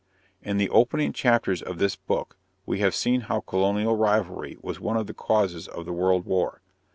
_In 0.41 0.57
the 0.57 0.71
opening 0.71 1.13
chapters 1.13 1.61
of 1.61 1.77
this 1.77 1.95
book 1.95 2.35
we 2.65 2.79
have 2.79 2.95
seen 2.95 3.21
how 3.21 3.41
colonial 3.41 3.95
rivalry 3.95 4.57
was 4.59 4.79
one 4.79 4.97
of 4.97 5.05
the 5.05 5.13
causes 5.13 5.67
of 5.67 5.85
the 5.85 5.93
World 5.93 6.25
War. 6.25 6.63